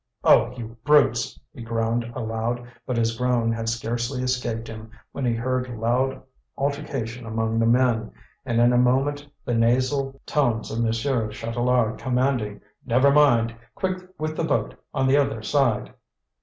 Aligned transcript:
"Oh, 0.23 0.51
you 0.57 0.77
brutes!" 0.83 1.39
he 1.53 1.61
groaned 1.61 2.05
aloud; 2.15 2.67
but 2.87 2.97
his 2.97 3.15
groan 3.15 3.51
had 3.53 3.69
scarcely 3.69 4.23
escaped 4.23 4.67
him 4.67 4.89
when 5.11 5.25
he 5.25 5.35
heard 5.35 5.69
loud 5.77 6.19
altercation 6.57 7.23
among 7.27 7.59
the 7.59 7.67
men, 7.67 8.11
and 8.43 8.59
in 8.59 8.73
a 8.73 8.79
moment 8.79 9.27
the 9.45 9.53
nasal 9.53 10.19
tones 10.25 10.71
of 10.71 10.81
Monsieur 10.83 11.27
Chatelard 11.29 11.99
commanding: 11.99 12.61
"Never 12.83 13.11
mind! 13.11 13.53
Quick 13.75 14.01
with 14.17 14.35
the 14.35 14.43
boat 14.43 14.73
on 14.91 15.05
the 15.05 15.17
other 15.17 15.43
side!" 15.43 15.93